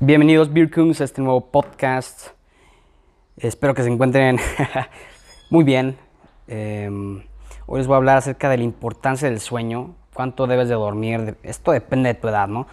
[0.00, 2.28] Bienvenidos Beerkungs a este nuevo podcast.
[3.36, 4.38] Espero que se encuentren
[5.50, 5.98] muy bien.
[6.46, 6.88] Eh,
[7.66, 11.36] hoy les voy a hablar acerca de la importancia del sueño, cuánto debes de dormir.
[11.42, 12.68] Esto depende de tu edad, ¿no?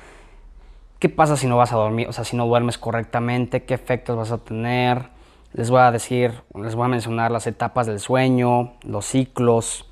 [0.99, 2.07] ¿Qué pasa si no vas a dormir?
[2.07, 5.09] O sea, si no duermes correctamente, qué efectos vas a tener.
[5.53, 9.89] Les voy a decir, les voy a mencionar las etapas del sueño, los ciclos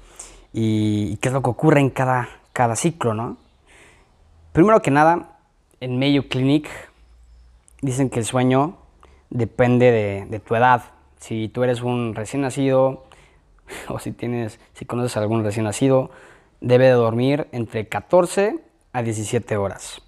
[0.54, 3.38] y, y qué es lo que ocurre en cada, cada ciclo, ¿no?
[4.52, 5.40] Primero que nada,
[5.80, 6.70] en Mayo Clinic
[7.84, 8.78] dicen que el sueño
[9.30, 10.84] depende de, de, tu edad.
[11.18, 13.04] Si tú eres un recién nacido
[13.90, 16.10] o si tienes, si conoces a algún recién nacido,
[16.62, 18.60] debe de dormir entre 14
[18.94, 20.02] a 17 horas.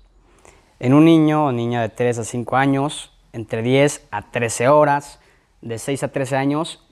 [0.79, 5.19] En un niño o niña de 3 a 5 años, entre 10 a 13 horas.
[5.61, 6.83] De 6 a 13 años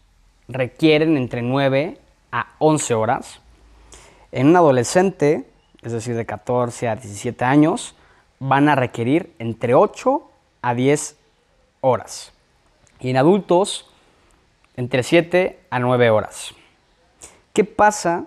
[0.48, 2.00] requieren entre 9
[2.32, 3.42] a 11 horas.
[4.32, 5.48] En un adolescente,
[5.82, 7.96] es decir, de 14 a 17 años,
[8.40, 10.30] van a requerir entre 8
[10.64, 11.18] a 10
[11.82, 12.34] horas.
[13.00, 13.86] Y en adultos,
[14.76, 16.56] entre 7 a 9 horas.
[17.52, 18.26] ¿Qué pasa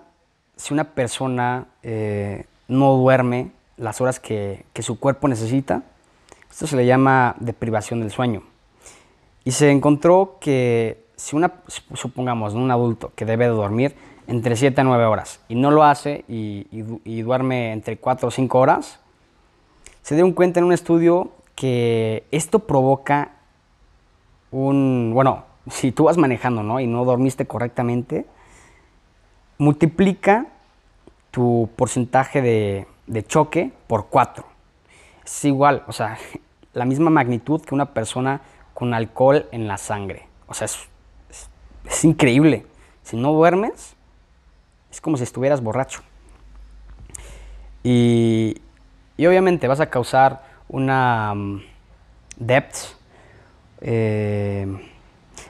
[0.55, 5.83] si una persona eh, no duerme las horas que, que, su cuerpo necesita?
[6.49, 8.43] Esto se le llama deprivación del sueño.
[9.43, 11.55] Y se encontró que si una,
[11.95, 13.95] supongamos, un adulto que debe de dormir
[14.27, 18.27] entre 7 a 9 horas y no lo hace y, y, y duerme entre 4
[18.27, 18.99] o 5 horas,
[20.03, 23.31] se dieron cuenta en un estudio que esto provoca
[24.51, 26.79] un, bueno, si tú vas manejando ¿no?
[26.79, 28.25] y no dormiste correctamente,
[29.57, 30.45] multiplica
[31.31, 32.87] tu porcentaje de,
[33.27, 34.45] choque por 4.
[35.25, 36.17] Es igual, o sea,
[36.73, 38.41] la misma magnitud que una persona
[38.73, 40.27] con alcohol en la sangre.
[40.47, 40.77] O sea, es,
[41.29, 41.49] es,
[41.85, 42.67] es increíble.
[43.01, 43.95] Si no duermes,
[44.91, 46.01] es como si estuvieras borracho.
[47.83, 48.61] Y,
[49.17, 51.61] y obviamente vas a causar una um,
[52.37, 52.95] depth,
[53.81, 54.67] eh,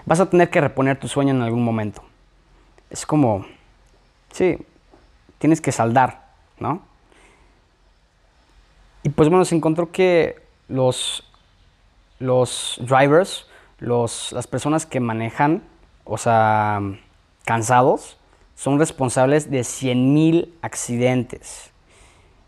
[0.06, 2.04] vas a tener que reponer tu sueño en algún momento.
[2.90, 3.46] Es como,
[4.32, 4.58] sí,
[5.40, 6.28] tienes que saldar,
[6.60, 6.82] ¿no?
[9.04, 11.24] Y pues bueno, se encontró que los,
[12.20, 13.48] los drivers,
[13.80, 15.64] los, las personas que manejan,
[16.04, 16.82] o sea,
[17.46, 18.18] cansados,
[18.56, 21.72] son responsables de 100.000 accidentes.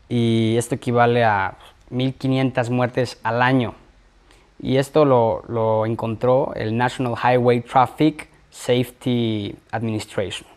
[0.10, 1.58] Y esto equivale a
[1.92, 3.74] 1.500 muertes al año.
[4.62, 10.48] Y esto lo, lo, encontró el National Highway Traffic Safety Administration.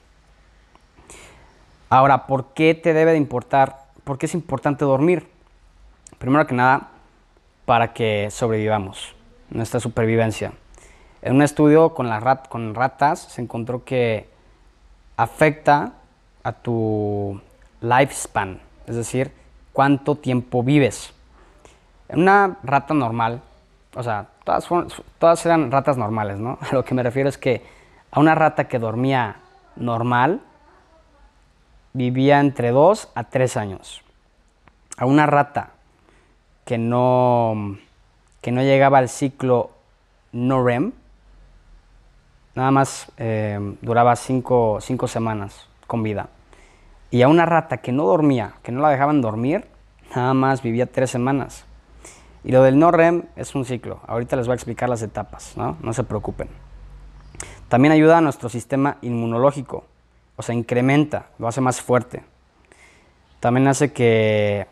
[1.88, 3.84] Ahora, ¿por qué te debe de importar?
[4.04, 5.28] ¿Por qué es importante dormir?
[6.18, 6.88] Primero que nada,
[7.64, 9.14] para que sobrevivamos,
[9.50, 10.52] nuestra supervivencia.
[11.20, 14.28] En un estudio con, las rat con ratas se encontró que
[15.16, 15.92] afecta
[16.42, 17.40] a tu
[17.80, 19.32] lifespan, es decir,
[19.72, 21.14] cuánto tiempo vives.
[22.12, 23.40] Una rata normal,
[23.94, 24.68] o sea, todas,
[25.18, 26.58] todas eran ratas normales, ¿no?
[26.70, 27.62] A lo que me refiero es que
[28.10, 29.36] a una rata que dormía
[29.76, 30.42] normal
[31.94, 34.02] vivía entre 2 a 3 años.
[34.98, 35.70] A una rata
[36.66, 37.78] que no,
[38.42, 39.70] que no llegaba al ciclo
[40.32, 40.92] no REM,
[42.54, 46.28] nada más eh, duraba 5 semanas con vida.
[47.10, 49.66] Y a una rata que no dormía, que no la dejaban dormir,
[50.14, 51.64] nada más vivía 3 semanas.
[52.44, 54.00] Y lo del no REM es un ciclo.
[54.06, 55.76] Ahorita les voy a explicar las etapas, ¿no?
[55.80, 56.48] No se preocupen.
[57.68, 59.84] También ayuda a nuestro sistema inmunológico,
[60.36, 62.22] o sea, incrementa, lo hace más fuerte.
[63.40, 64.66] También hace que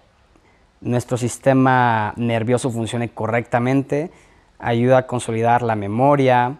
[0.81, 4.11] nuestro sistema nervioso funcione correctamente,
[4.59, 6.59] ayuda a consolidar la memoria,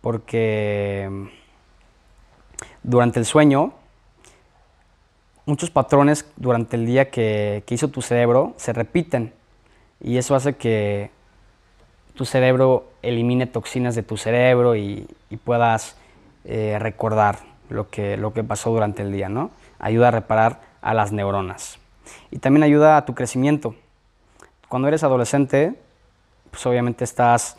[0.00, 1.28] porque
[2.82, 3.72] durante el sueño,
[5.46, 9.32] muchos patrones durante el día que, que hizo tu cerebro se repiten
[10.00, 11.10] y eso hace que
[12.14, 15.08] tu cerebro elimine toxinas de tu cerebro y,
[15.44, 15.96] puedas
[16.44, 19.50] eh, recordar lo que, lo que pasó durante el día, ¿no?
[19.80, 21.80] Ayuda a reparar a las neuronas.
[22.30, 23.74] Y también ayuda a tu crecimiento.
[24.68, 25.74] Cuando eres adolescente,
[26.52, 27.56] pues obviamente estás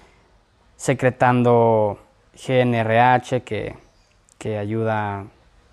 [0.77, 2.00] secretando
[2.33, 3.75] GNRH que,
[4.38, 5.25] que ayuda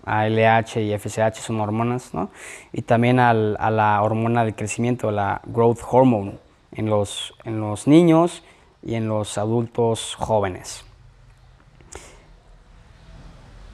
[0.05, 2.31] a LH y FSH, son hormonas, ¿no?
[2.73, 6.39] Y también a la hormona del crecimiento, la growth hormone
[6.73, 8.43] en los, en los niños
[8.83, 10.85] y en los adultos jóvenes.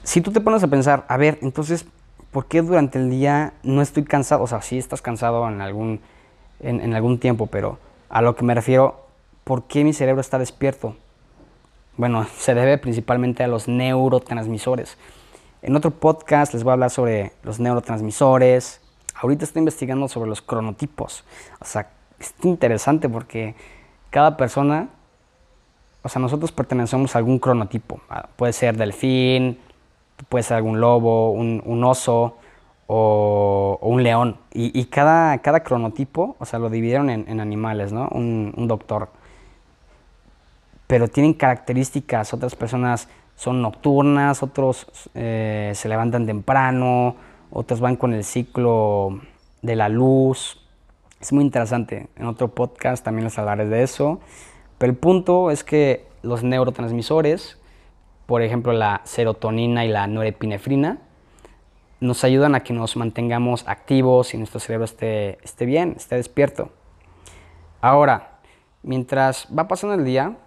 [0.03, 1.85] Si tú te pones a pensar, a ver, entonces,
[2.31, 4.43] ¿por qué durante el día no estoy cansado?
[4.43, 5.99] O sea, sí estás cansado en algún,
[6.59, 7.77] en, en algún tiempo, pero
[8.09, 9.05] a lo que me refiero,
[9.43, 10.95] ¿por qué mi cerebro está despierto?
[11.97, 14.97] Bueno, se debe principalmente a los neurotransmisores.
[15.61, 18.81] En otro podcast les voy a hablar sobre los neurotransmisores.
[19.13, 21.25] Ahorita estoy investigando sobre los cronotipos.
[21.59, 23.55] O sea, es interesante porque
[24.09, 24.89] cada persona,
[26.03, 28.01] o sea, nosotros pertenecemos a algún cronotipo.
[28.35, 29.59] Puede ser delfín,
[30.27, 32.37] puede ser algún lobo, un, oso
[32.87, 34.37] o, un león.
[34.53, 38.07] Y, cada, cada, cronotipo, o sea, lo dividieron en, animales, ¿no?
[38.11, 39.09] Un, doctor.
[40.87, 47.15] Pero tienen características, otras personas son nocturnas, otros eh, se levantan temprano,
[47.51, 49.21] otros van con el ciclo
[49.61, 50.59] de la luz.
[51.19, 52.07] Es muy interesante.
[52.15, 54.21] En otro podcast también les hablaré de eso.
[54.77, 57.57] Pero el punto es que los neurotransmisores,
[58.25, 60.99] por ejemplo la serotonina y la norepinefrina,
[61.99, 66.71] nos ayudan a que nos mantengamos activos y nuestro cerebro esté, esté bien, esté despierto.
[67.81, 68.39] Ahora,
[68.81, 70.37] mientras va pasando el día,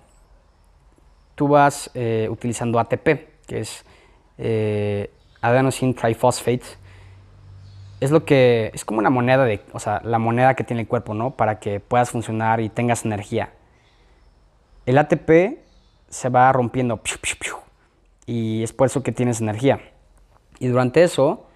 [1.35, 3.85] tú vas eh, utilizando ATP, que es
[4.39, 5.11] eh,
[5.43, 6.65] adenosine triphosphate,
[8.03, 10.89] es lo que es como una moneda de, o sea, la moneda que tiene el
[10.89, 11.37] cuerpo, ¿no?
[11.37, 13.53] Para que puedas funcionar y tengas energía.
[14.87, 15.61] El ATP
[16.09, 17.01] se va rompiendo
[18.27, 19.81] y es por eso que tienes energía.
[20.59, 21.47] Y durante eso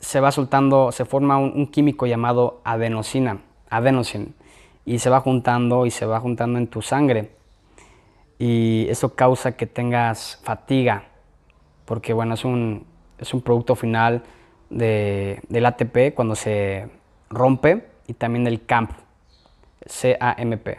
[0.00, 3.38] se va soltando, se forma un, químico llamado adenosina,
[3.70, 4.32] adenosine,
[4.84, 7.30] y se va juntando y se va juntando en tu sangre.
[8.36, 11.04] Y eso causa que tengas fatiga,
[11.84, 12.84] porque bueno, es un,
[13.18, 14.24] es un producto final
[14.72, 16.88] del ATP cuando se
[17.30, 18.90] rompe y también del CAMP,
[19.86, 20.78] C-A-M-P.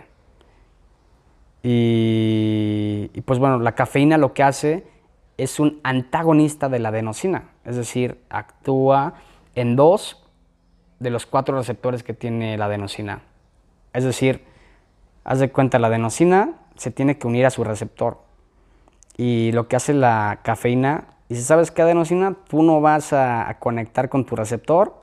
[1.63, 4.85] Y, y, pues bueno, la cafeína lo que hace
[5.37, 9.13] es un antagonista de la adenosina, es decir, actúa
[9.55, 10.23] en dos
[10.99, 13.21] de los cuatro receptores que tiene la adenosina.
[13.93, 14.43] Es decir,
[15.23, 18.19] haz de cuenta, la adenosina se tiene que unir a su receptor.
[19.15, 23.57] Y lo que hace la cafeína y si sabes que adenosina, tú no vas a,
[23.59, 24.93] conectar con tu receptor,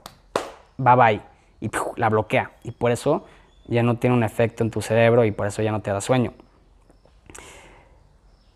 [0.76, 1.22] bye bye.
[1.60, 2.52] Y la bloquea.
[2.62, 3.24] Y por eso
[3.66, 6.00] ya no tiene un efecto en tu cerebro y por eso ya no te da
[6.00, 6.32] sueño.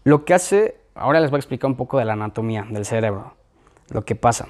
[0.05, 3.35] Lo que hace, ahora les voy a explicar un poco de la anatomía del cerebro.
[3.91, 4.49] Lo que pasa,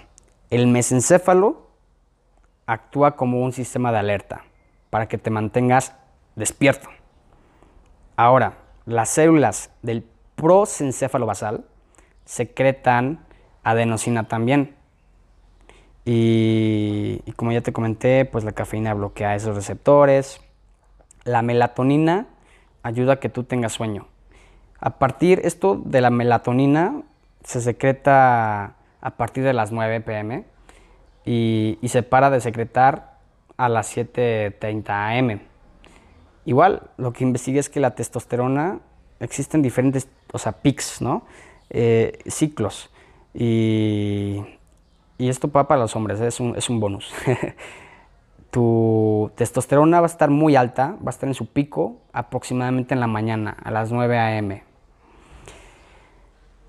[0.50, 1.68] el mesencéfalo
[2.66, 4.44] actúa como un sistema de alerta
[4.90, 5.94] para que te mantengas
[6.36, 6.88] despierto.
[8.16, 11.64] Ahora, las células del prosencéfalo basal
[12.24, 13.20] secretan
[13.62, 14.74] adenosina también.
[16.04, 20.40] Y, como ya te comenté, pues la cafeína bloquea esos receptores.
[21.24, 22.26] La melatonina
[22.82, 24.06] ayuda a que tú tengas sueño.
[24.78, 27.02] A partir esto de la melatonina
[27.42, 30.44] se secreta a partir de las 9 pm
[31.24, 33.14] y, y se para de secretar
[33.56, 35.40] a las 7.30 am.
[36.44, 38.80] Igual, lo que investigué es que la testosterona
[39.20, 41.24] existen diferentes, o sea, pics, ¿no?
[41.70, 42.90] Eh, ciclos.
[43.32, 44.42] Y,
[45.18, 47.12] esto va para los hombres, es un, es un bonus.
[48.50, 53.00] tu testosterona va a estar muy alta, va a estar en su pico aproximadamente en
[53.00, 54.62] la mañana, a las 9 a.m.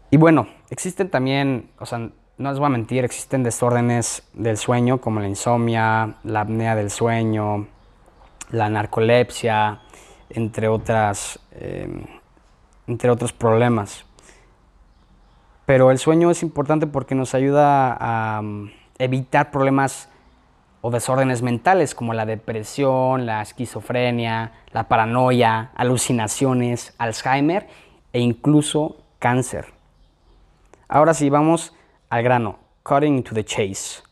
[0.10, 5.00] Y bueno, existen también, o sea, no les voy a mentir, existen desórdenes del sueño
[5.00, 7.68] como la insomnia, la apnea del sueño,
[8.52, 9.82] la narcolepsia,
[10.30, 11.88] entre, otras, eh,
[12.88, 14.06] entre otros problemas.
[15.66, 20.10] Pero el sueño es importante porque nos ayuda a mm, evitar problemas
[20.82, 27.68] o desórdenes mentales como la depresión, la esquizofrenia, la paranoia, alucinaciones, Alzheimer
[28.14, 29.74] e incluso cáncer.
[30.88, 31.74] Ahora sí, vamos
[32.10, 34.04] al grano, cutting to the chase.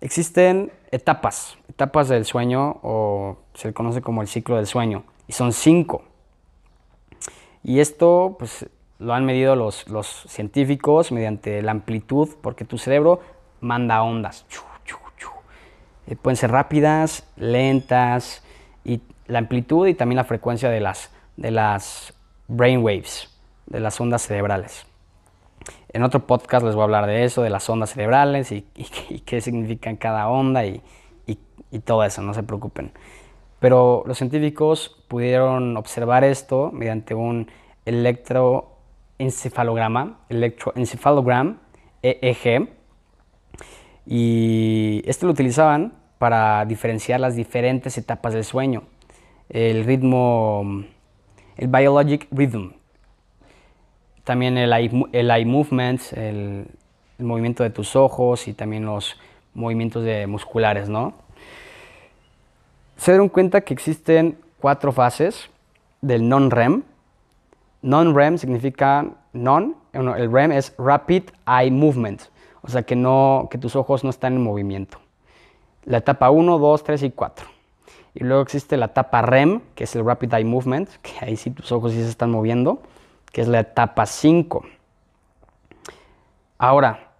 [0.00, 5.32] Existen etapas, etapas del sueño o se le conoce como el ciclo del sueño y
[5.32, 6.02] son cinco.
[7.62, 8.66] Y esto pues
[8.98, 9.84] lo han medido los,
[10.28, 13.20] científicos mediante la amplitud, porque tu cerebro
[13.60, 14.44] manda ondas.
[16.06, 18.42] Eh, pueden ser rápidas, lentas,
[18.84, 22.14] y la amplitud y también la frecuencia de las, de las
[22.48, 23.28] brain waves,
[23.66, 24.86] de las ondas cerebrales.
[25.90, 29.20] En otro podcast les voy a hablar de eso, de las ondas cerebrales y, y
[29.26, 30.82] qué significan cada onda y,
[31.70, 32.92] y todo eso, no se preocupen.
[33.60, 37.50] Pero los científicos pudieron observar esto mediante un
[37.84, 38.77] electro
[39.18, 41.58] encefalograma, electroencefalogram,
[42.02, 42.68] EEG,
[44.06, 48.84] y este lo utilizaban para diferenciar las diferentes etapas del sueño.
[49.48, 50.84] El ritmo,
[51.56, 52.72] el biologic rhythm,
[54.24, 56.66] también el eye, el movement, el,
[57.18, 59.18] el, movimiento de tus ojos y también los
[59.54, 61.14] movimientos de musculares, ¿no?
[62.96, 65.48] Se dieron cuenta que existen cuatro fases
[66.00, 66.82] del non-REM,
[67.82, 72.22] Non-REM significa non, el REM es Rapid Eye Movement,
[72.62, 74.98] o sea que, no, que tus ojos no están en movimiento.
[75.84, 77.46] La etapa 1, 2, 3 y 4.
[78.14, 81.50] Y luego existe la etapa REM, que es el Rapid Eye Movement, que ahí sí
[81.50, 82.82] tus ojos sí se están moviendo,
[83.32, 84.64] que es la etapa 5.
[86.58, 87.12] Ahora,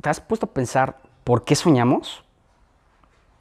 [0.00, 2.24] ¿te has puesto a pensar por qué soñamos?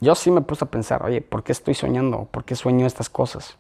[0.02, 2.28] Yo sí me he puesto a pensar, oye, ¿por qué estoy soñando?
[2.30, 3.58] ¿Por qué sueño estas cosas?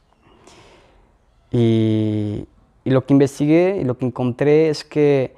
[1.51, 2.45] Y,
[2.85, 5.35] y lo que investigué y lo que encontré es que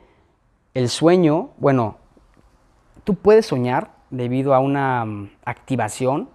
[0.73, 1.97] el sueño, bueno,
[3.03, 6.29] tú puedes soñar debido a una mm, activación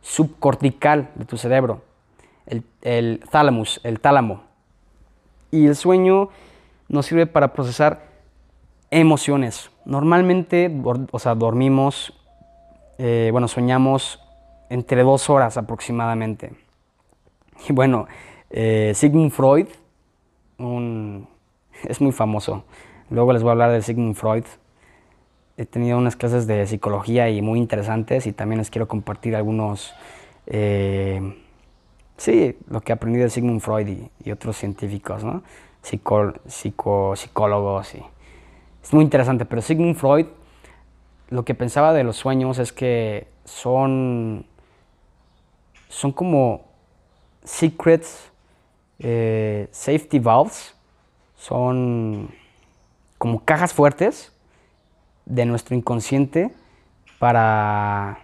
[0.00, 1.82] subcortical de tu cerebro,
[2.46, 4.42] el, el thalamus, el tálamo.
[5.50, 6.30] Y el sueño
[6.88, 8.06] nos sirve para procesar
[8.90, 9.70] emociones.
[9.84, 10.70] Normalmente,
[11.10, 12.12] o sea, dormimos,
[12.98, 14.20] eh, bueno, soñamos
[14.70, 16.52] entre dos horas aproximadamente.
[17.68, 18.06] Y bueno,
[18.50, 19.66] eh, Sigmund Freud,
[20.58, 22.64] es muy famoso.
[23.10, 24.44] Luego les voy a hablar de Sigmund Freud.
[25.56, 29.94] He tenido unas clases de psicología y muy interesantes y también les quiero compartir algunos,
[30.46, 31.36] eh,
[32.16, 35.42] sí, lo que he aprendido de Sigmund Freud y, otros científicos, ¿no?
[35.82, 37.94] Psico, psicólogos.
[37.94, 38.02] Y,
[38.82, 40.26] es muy interesante, pero Sigmund Freud
[41.28, 44.46] lo que pensaba de los sueños es que son,
[45.88, 46.64] son como
[47.44, 48.30] secrets,
[48.98, 50.74] eh, safety valves,
[51.36, 52.30] son
[53.18, 54.32] como cajas fuertes
[55.24, 56.50] de nuestro inconsciente
[57.18, 58.18] para...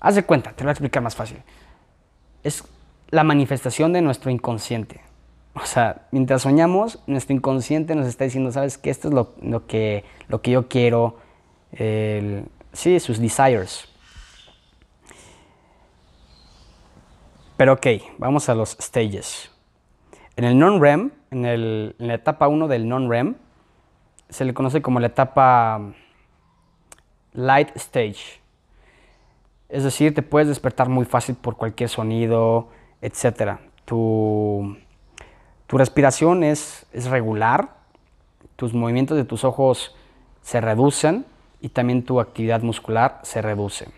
[0.00, 1.42] Haz de cuenta, te lo voy a explicar más fácil.
[2.42, 2.64] Es
[3.10, 5.02] la manifestación de nuestro inconsciente.
[5.54, 10.04] O sea, mientras soñamos, nuestro inconsciente nos está diciendo, sabes que esto es lo, que,
[10.28, 11.18] lo que yo quiero,
[12.72, 13.88] sí, sus desires.
[17.56, 19.50] Pero ok, vamos a los stages.
[20.40, 23.34] En el non-REM, en, la etapa 1 del non-REM,
[24.30, 25.92] se le conoce como la etapa
[27.34, 28.40] light stage.
[29.68, 32.68] Es decir, te puedes despertar muy fácil por cualquier sonido,
[33.02, 33.58] etc.
[33.84, 34.78] Tu,
[35.66, 37.76] tu respiración es, es regular,
[38.56, 39.94] tus movimientos de tus ojos
[40.40, 41.26] se reducen
[41.60, 43.90] y también tu actividad muscular se reduce.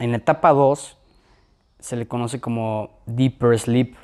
[0.00, 0.98] En la etapa 2
[1.78, 3.94] se le conoce como deeper sleep.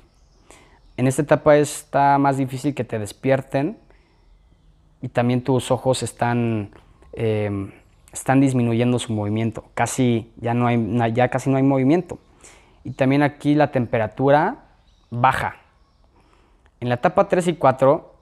[0.96, 3.78] En esta etapa está más difícil que te despierten
[5.02, 6.70] y también tus ojos están
[7.12, 7.70] eh,
[8.14, 12.18] están disminuyendo su movimiento, casi ya, no hay, ya casi no hay movimiento.
[12.84, 14.66] Y también aquí la temperatura
[15.10, 15.56] baja.
[16.80, 18.14] En la etapa 3 y 4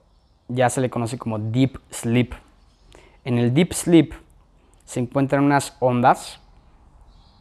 [0.47, 2.33] ya se le conoce como deep sleep.
[3.23, 4.13] En el deep sleep
[4.83, 6.41] se encuentran unas ondas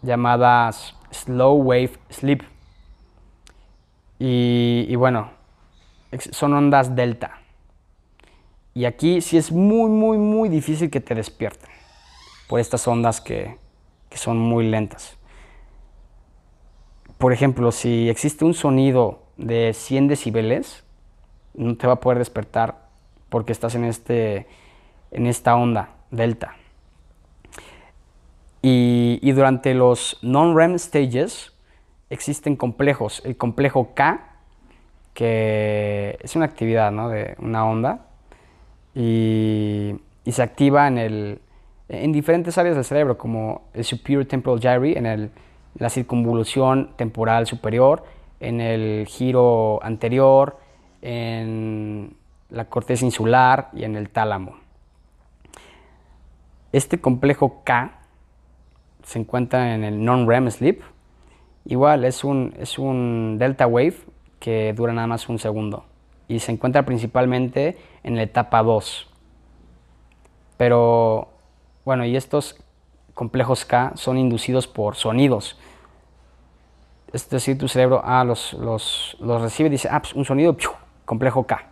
[0.02, 2.42] llamadas slow wave sleep.
[4.22, 5.30] Y, y bueno,
[6.30, 7.40] son ondas delta.
[8.74, 11.70] Y aquí sí es muy, muy, muy difícil que te despierten
[12.48, 13.56] por estas ondas que,
[14.14, 15.16] son muy lentas.
[17.16, 20.84] Por ejemplo, si existe un sonido de 100 decibeles,
[21.54, 22.88] no te va a poder despertar
[23.30, 24.46] porque estás en, este,
[25.12, 26.56] en esta onda delta.
[28.60, 31.51] Y, durante los non-REM stages
[32.12, 33.22] existen complejos.
[33.24, 34.28] El complejo K,
[35.14, 38.06] que es una actividad de una onda,
[38.94, 41.40] y se activa en el,
[41.88, 45.30] en diferentes áreas del cerebro, como el superior temporal gyri, en el,
[45.78, 48.04] la circunvolución temporal superior,
[48.40, 50.58] en el giro anterior,
[51.00, 52.14] en
[52.50, 54.56] la corteza insular y en el tálamo.
[56.72, 57.98] Este complejo K
[59.02, 60.82] se encuentra en el non-REM sleep.
[61.64, 63.96] Igual es un, es un delta wave
[64.40, 65.84] que dura nada más un segundo
[66.28, 69.08] y se encuentra principalmente en la etapa 2.
[70.56, 71.28] Pero
[71.84, 72.58] bueno, y estos
[73.14, 75.58] complejos K son inducidos por sonidos.
[77.12, 80.56] Es decir, tu cerebro ah, los, los, recibe y dice, ah, pues un sonido,
[81.04, 81.66] complejo K.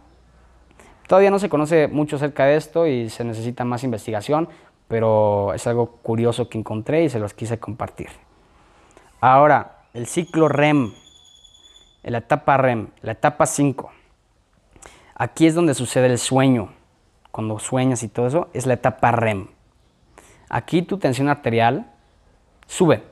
[1.09, 4.49] Todavía no se conoce mucho acerca de esto y se necesita más investigación,
[4.87, 8.11] pero es algo curioso que encontré y se los quise compartir.
[9.21, 10.93] Ahora, el ciclo REM,
[12.03, 13.91] la etapa REM, la etapa 5.
[15.15, 16.71] Aquí es donde sucede el sueño.
[17.31, 19.49] Cuando sueñas y todo eso, es la etapa REM.
[20.49, 21.91] Aquí tu tensión arterial
[22.67, 23.03] sube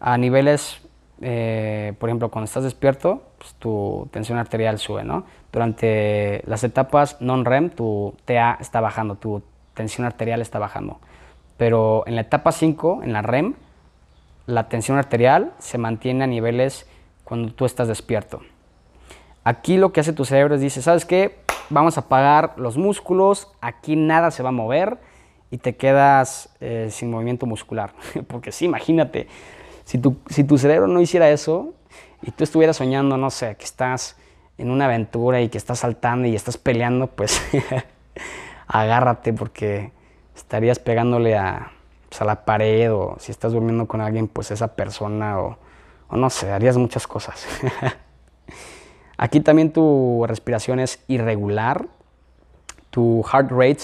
[0.00, 0.80] a niveles,
[1.20, 5.24] eh, por ejemplo, cuando estás despierto, pues, tu tensión arterial sube, ¿no?
[5.52, 9.42] Durante las etapas non-REM, tu TA está bajando, tu
[9.74, 10.98] tensión arterial está bajando.
[11.56, 13.54] Pero en la etapa 5, en la REM,
[14.48, 16.86] la tensión arterial se mantiene a niveles
[17.22, 18.40] cuando tú estás despierto.
[19.44, 21.40] Aquí lo que hace tu cerebro es dice, ¿sabes qué?
[21.68, 24.96] Vamos a apagar los músculos, aquí nada se va a mover,
[25.50, 27.92] y te quedas eh, sin movimiento muscular.
[28.26, 29.28] Porque sí, imagínate,
[29.84, 31.74] si, tu, si tu cerebro no hiciera eso
[32.22, 34.16] y tú estuvieras soñando, no sé, que estás
[34.56, 37.38] en una aventura y que estás saltando y estás peleando, pues
[38.66, 39.92] agárrate porque
[40.34, 41.72] estarías pegándole a,
[42.08, 45.58] pues, a la pared o si estás durmiendo con alguien, pues esa persona o,
[46.10, 47.46] no sé, harías muchas cosas.
[49.16, 51.86] Aquí también tu respiración es irregular,
[52.90, 53.82] tu heart rate,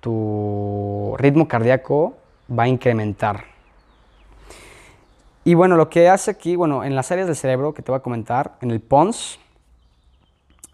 [0.00, 2.14] tu ritmo cardíaco
[2.48, 3.44] va a incrementar.
[5.42, 7.98] Y bueno, lo que hace aquí, bueno, en las áreas del cerebro que te voy
[7.98, 9.40] a comentar, en el PONS,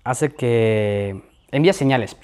[0.05, 2.17] hace que envía señales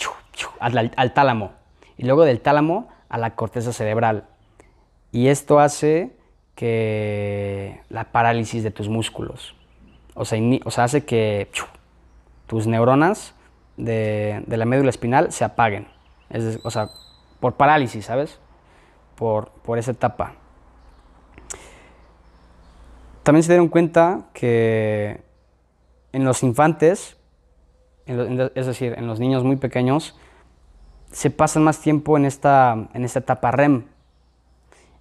[0.60, 1.52] al, al tálamo
[1.96, 4.24] y luego del tálamo a la corteza cerebral.
[5.12, 6.16] Y esto hace
[6.56, 9.54] que la parálisis de tus músculos.
[10.14, 11.48] O sea, o sea hace que
[12.46, 13.34] tus neuronas
[13.76, 15.86] de, la médula espinal se apaguen.
[16.64, 16.88] O sea,
[17.38, 18.40] por parálisis, ¿sabes?
[19.14, 20.34] Por, por esa etapa.
[23.22, 25.22] También se dieron cuenta que
[26.12, 27.18] en los infantes,
[28.06, 30.18] es decir, en los niños muy pequeños,
[31.12, 33.84] se pasan más tiempo en esta, en esta etapa REM.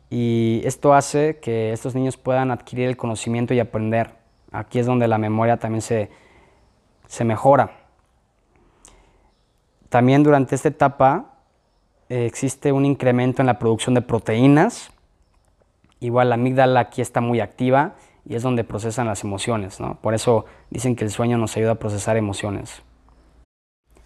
[0.10, 4.12] Y esto hace que estos niños puedan adquirir el conocimiento y aprender.
[4.52, 6.12] Aquí es donde la memoria también se,
[7.08, 7.72] se mejora.
[9.88, 11.38] También durante esta etapa
[12.10, 14.92] eh, existe un incremento en la producción de proteínas.
[16.02, 19.80] Igual la amígdala aquí está muy activa y es donde procesan las emociones.
[19.80, 19.96] ¿no?
[19.96, 22.84] Por eso dicen que el sueño nos ayuda a procesar emociones.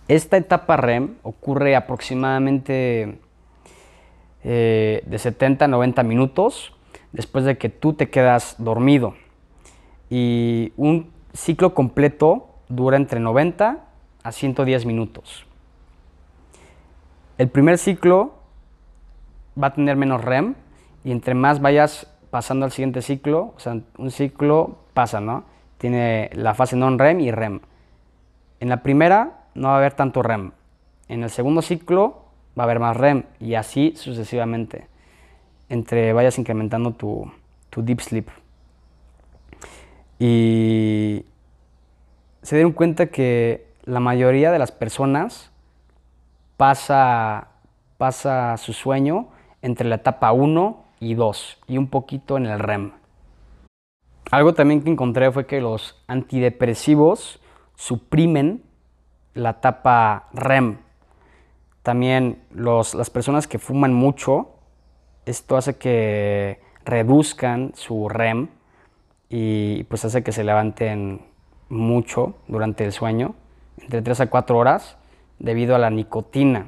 [0.08, 3.18] Esta etapa REM ocurre aproximadamente
[4.44, 6.74] eh, de 70 a 90 minutos
[7.12, 9.16] después de que tú te quedas dormido.
[10.10, 13.80] Y un ciclo completo dura entre 90
[14.24, 15.48] a 110 minutos.
[17.40, 18.36] El primer ciclo
[19.62, 20.54] va a tener menos REM
[21.04, 25.46] y entre más vayas pasando al siguiente ciclo, o sea, un ciclo pasa, ¿no?
[25.78, 27.62] Tiene la fase non-REM y REM.
[28.60, 30.52] En la primera no va a haber tanto REM.
[31.08, 32.26] En el segundo ciclo
[32.58, 34.88] va a haber más REM y así sucesivamente,
[35.70, 37.32] entre vayas incrementando tu,
[37.76, 38.28] deep sleep.
[40.20, 41.26] Y
[42.42, 45.52] se dieron cuenta que la mayoría de las personas
[46.58, 47.50] pasa,
[47.98, 49.30] pasa su sueño
[49.62, 52.92] entre la etapa 1 y 2 y un poquito en el REM.
[54.32, 57.40] Algo también que encontré fue que los antidepresivos
[57.76, 58.64] suprimen
[59.36, 60.78] la etapa REM.
[61.84, 64.56] También las personas que fuman mucho,
[65.28, 68.48] esto hace que reduzcan su REM
[69.30, 71.22] y pues hace que se levanten
[71.70, 73.36] mucho durante el sueño,
[73.80, 74.98] entre 3 a 4 horas,
[75.38, 76.68] debido a la nicotina.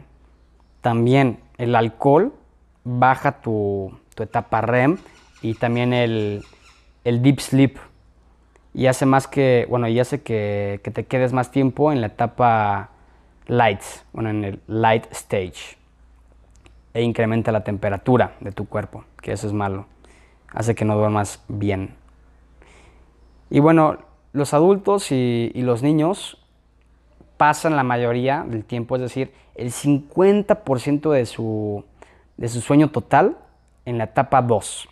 [0.82, 2.34] También el alcohol
[2.84, 4.98] baja tu, etapa REM
[5.42, 6.44] y también el,
[7.04, 7.78] el deep sleep
[8.78, 12.92] y hace más que, bueno, y hace que, te quedes más tiempo en la etapa
[13.48, 13.82] light,
[14.14, 15.78] bueno, en el light stage.
[16.94, 19.88] E incrementa la temperatura de tu cuerpo, que eso es malo.
[20.54, 21.96] Hace que no duermas bien.
[23.50, 23.98] Y bueno,
[24.32, 26.38] los adultos y, los niños
[27.38, 31.84] pasan la mayoría del tiempo, es decir, el 50% de su,
[32.38, 33.40] de su sueño total
[33.86, 34.88] en la etapa 2,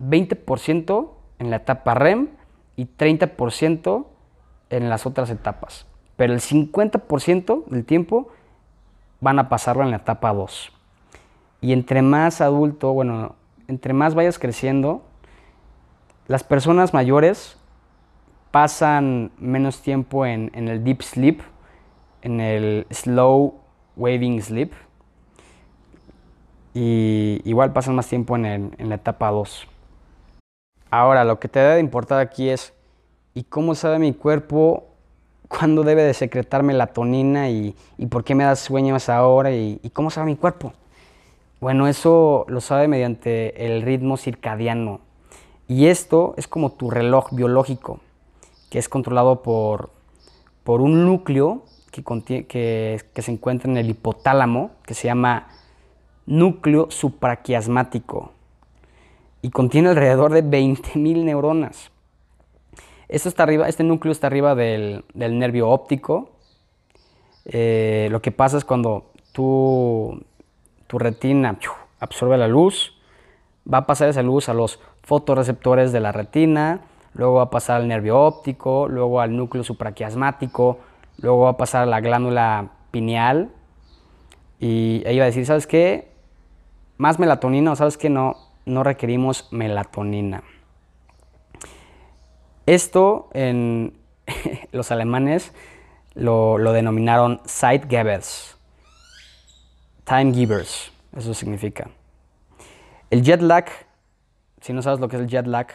[0.00, 2.30] 20% en la etapa REM
[2.76, 4.06] y 30%
[4.70, 5.86] en las otras etapas.
[6.16, 8.28] Pero el 50% del tiempo
[9.20, 10.72] van a pasarlo en la etapa 2.
[11.60, 13.34] Y entre más adulto, bueno,
[13.68, 15.02] entre más vayas creciendo,
[16.28, 17.58] las personas mayores
[18.50, 21.40] pasan menos tiempo en, el deep sleep,
[22.22, 23.54] en el slow
[23.96, 24.72] waving sleep.
[26.74, 29.68] Y igual pasan más tiempo en, en la etapa 2.
[30.98, 32.72] Ahora, lo que te debe de importar aquí es,
[33.34, 34.86] ¿y cómo sabe mi cuerpo
[35.46, 37.76] cuándo debe de secretar melatonina y,
[38.08, 40.72] por qué me da sueño a esa hora y, y, cómo sabe mi cuerpo?
[41.60, 45.00] Bueno, eso lo sabe mediante el ritmo circadiano.
[45.68, 48.00] Y esto es como tu reloj biológico,
[48.70, 49.90] que es controlado por,
[50.64, 55.48] por un núcleo que, que se encuentra en el hipotálamo, que se llama
[56.24, 58.32] núcleo supraquiasmático
[59.46, 61.92] y contiene alrededor de 20.000 neuronas.
[63.08, 66.32] Está arriba, este núcleo está arriba del, nervio óptico.
[67.44, 70.20] Eh, lo que pasa es cuando tu,
[70.88, 71.56] tu retina
[72.00, 72.94] absorbe la luz,
[73.72, 76.80] va a pasar esa luz a los fotorreceptores de la retina,
[77.14, 80.78] luego va a pasar al nervio óptico, luego al núcleo supraquiasmático,
[81.18, 83.50] luego va a pasar a la glándula pineal
[84.58, 86.10] y ahí va a decir, ¿sabes qué?
[86.96, 90.42] Más melatonina sabes qué no, no requerimos melatonina.
[92.66, 93.96] Esto en
[94.72, 95.52] los alemanes
[96.14, 98.58] lo, denominaron Zeitgebers,
[100.04, 101.88] time givers, eso significa.
[103.10, 103.66] El jet lag,
[104.60, 105.68] si no sabes lo que es el jet lag,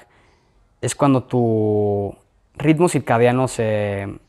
[0.81, 2.13] es cuando tu
[2.55, 4.19] ritmo circadiano se,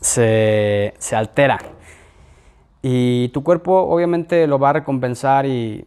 [0.00, 1.58] se, se altera.
[2.82, 5.86] Y tu cuerpo obviamente lo va a recompensar y,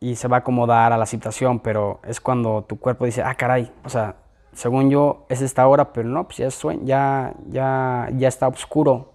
[0.00, 3.34] y, se va a acomodar a la situación, pero es cuando tu cuerpo dice, ah,
[3.34, 4.16] caray, o sea,
[4.52, 9.12] según yo es esta hora, pero no, pues ya, es ya, ya, ya está oscuro.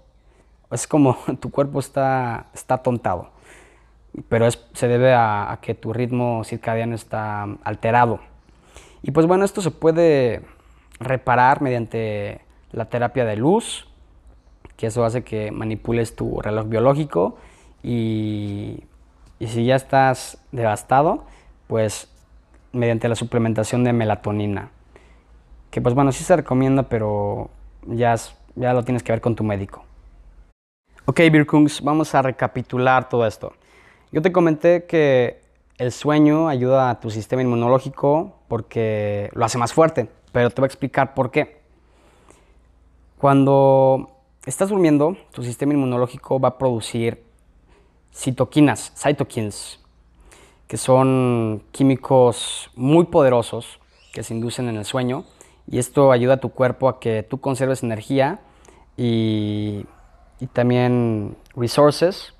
[0.71, 3.29] Es como tu cuerpo está, está tontado,
[4.29, 8.19] pero es, se debe a, a que tu ritmo circadiano está alterado.
[9.01, 10.41] Y pues bueno, esto se puede
[10.99, 12.41] reparar mediante
[12.71, 13.87] la terapia de luz,
[14.77, 17.37] que eso hace que manipules tu reloj biológico
[17.83, 18.83] y,
[19.43, 21.25] y si ya estás devastado,
[21.67, 22.07] pues
[22.71, 24.71] mediante la suplementación de melatonina.
[25.69, 27.49] Que pues bueno, sí se recomienda, pero
[27.85, 28.15] ya,
[28.55, 29.83] ya lo tienes que ver con tu médico.
[31.03, 33.51] Ok, Birkungs, vamos a recapitular todo esto.
[34.13, 35.41] Yo te comenté que
[35.77, 40.67] el sueño ayuda a tu sistema inmunológico porque lo hace más fuerte, pero te voy
[40.67, 41.59] a explicar por qué.
[43.17, 44.09] Cuando
[44.45, 47.32] estás durmiendo, tu sistema inmunológico va a producir
[48.13, 49.79] citoquinas, cytokines,
[50.67, 53.79] que son químicos muy poderosos
[54.11, 55.25] que se inducen en el sueño
[55.67, 58.41] y esto ayuda a tu cuerpo a que tú conserves energía
[58.95, 59.85] y,
[60.39, 62.33] y también resources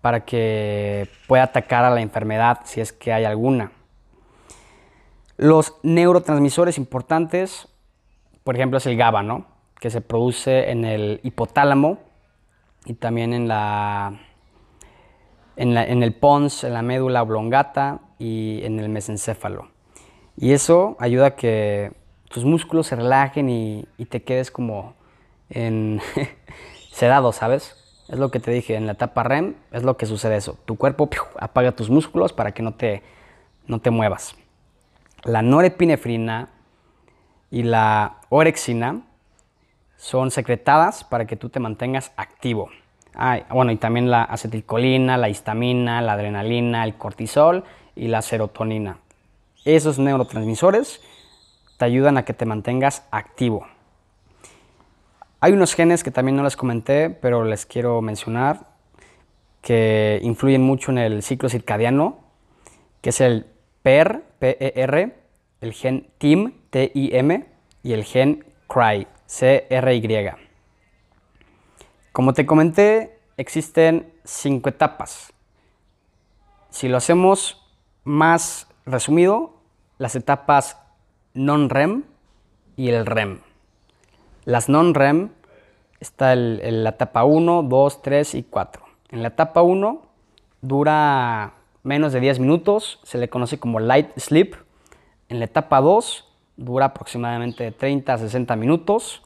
[0.00, 3.72] para que pueda atacar a la enfermedad si es que hay alguna.
[5.36, 7.68] Los neurotransmisores importantes,
[8.44, 9.58] por ejemplo, es el GABA, ¿no?
[9.78, 11.98] que se produce en el hipotálamo
[12.84, 14.20] y también en, la,
[15.58, 19.68] en, el pons, en la médula oblongata y en el mesencéfalo.
[20.36, 21.92] Y eso ayuda a que
[22.28, 24.94] tus músculos se relajen y, te quedes como
[25.50, 26.00] en
[26.92, 27.74] sedado, ¿sabes?
[28.08, 30.56] Es lo que te dije, en la etapa REM es lo que sucede eso.
[30.64, 33.02] Tu cuerpo apaga tus músculos para que no te,
[33.66, 34.36] no te muevas.
[35.24, 36.50] La norepinefrina
[37.50, 39.02] y la orexina
[39.96, 42.70] son secretadas para que tú te mantengas activo.
[43.50, 47.64] Bueno, y también la acetilcolina, la histamina, la adrenalina, el cortisol
[47.96, 48.98] y la serotonina.
[49.64, 51.00] Esos neurotransmisores
[51.78, 53.66] te ayudan a que te mantengas activo.
[55.40, 58.66] Hay unos genes que también no les comenté, pero les quiero mencionar,
[59.62, 62.18] que influyen mucho en el ciclo circadiano,
[63.00, 63.46] que es el
[63.82, 65.14] PER, PER,
[65.60, 67.46] el gen TIM, T-I-M,
[67.82, 70.47] y el gen CRY, CRY.
[72.18, 75.32] Como te comenté, existen cinco etapas.
[76.68, 77.64] Si lo hacemos
[78.02, 79.54] más resumido,
[79.98, 80.80] las etapas
[81.34, 82.02] non-REM
[82.74, 83.38] y el REM.
[84.44, 85.30] Las non-REM
[86.00, 88.82] está en la etapa 1, 2, 3 y 4.
[89.10, 90.02] En la etapa 1
[90.60, 91.52] dura
[91.84, 94.56] menos de 10 minutos, se le conoce como light sleep.
[95.28, 96.24] En la etapa 2
[96.56, 99.22] dura aproximadamente 30 a 60 minutos.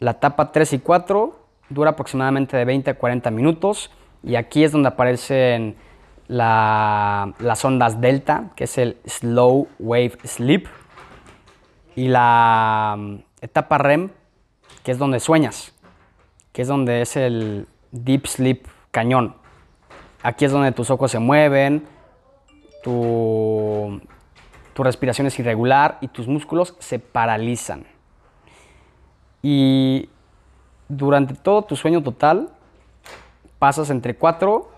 [0.00, 1.39] La etapa 3 y 4
[1.70, 3.90] dura aproximadamente de 20 a 40 minutos.
[4.22, 5.76] Y aquí es donde aparecen
[6.28, 10.66] las ondas delta, que es el slow wave sleep.
[11.96, 14.10] Y la mm, etapa REM,
[14.84, 15.74] que es donde sueñas,
[16.52, 19.36] que es donde es el deep sleep cañón.
[20.22, 21.86] Aquí es donde tus ojos se mueven,
[22.82, 24.00] tu,
[24.74, 27.86] tu respiración es irregular y tus músculos se paralizan.
[29.42, 30.10] Y
[30.90, 32.50] durante todo tu sueño total
[33.58, 34.68] pasas entre 4,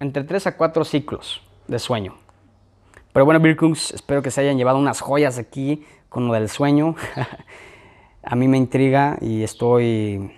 [0.00, 2.16] entre 3 a 4 ciclos de sueño.
[3.12, 6.96] Pero bueno, Birkungs, espero que se hayan llevado unas joyas aquí con lo del sueño.
[8.24, 10.32] a mí me intriga y estoy...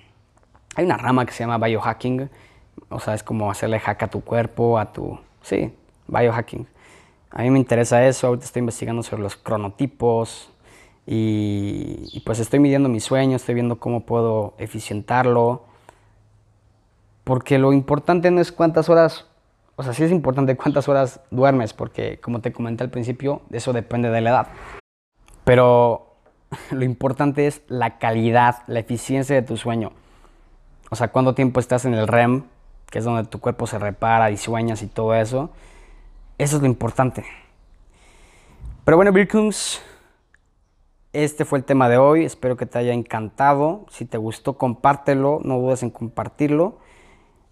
[0.74, 2.28] Hay una rama que se llama biohacking,
[2.90, 5.18] o sea, es como hacerle hack a tu cuerpo, a tu...
[5.40, 5.72] Sí,
[6.06, 6.66] biohacking.
[7.30, 10.50] A mí me interesa eso, ahorita estoy investigando sobre los cronotipos
[11.06, 15.64] y, pues estoy midiendo mi sueño, estoy viendo cómo puedo eficientarlo.
[17.22, 19.26] Porque lo importante no es cuántas horas,
[19.76, 23.72] o sea, sí es importante cuántas horas duermes, porque como te comenté al principio, eso
[23.72, 24.48] depende de la edad.
[25.44, 26.16] Pero
[26.70, 29.92] lo importante es la calidad, la eficiencia de tu sueño.
[30.90, 32.44] O sea, cuánto tiempo estás en el REM,
[32.90, 35.50] que es donde tu cuerpo se repara y sueñas y todo eso.
[36.38, 37.24] Eso es lo importante.
[38.84, 39.80] Pero bueno, Birkungs,
[41.24, 42.24] este fue el tema de hoy.
[42.24, 43.86] Espero que te haya encantado.
[43.90, 45.40] Si te gustó, compártelo.
[45.44, 46.78] No dudes en compartirlo.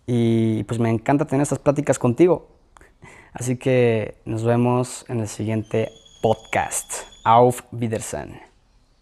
[0.07, 2.49] Y pues me encanta tener estas pláticas contigo.
[3.33, 5.89] Así que nos vemos en el siguiente
[6.23, 7.05] podcast.
[7.25, 8.54] Auf Wiedersehen.